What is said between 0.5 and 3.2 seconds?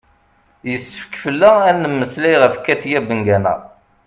yessefk fell-aɣ ad d-nemmeslay ɣef katia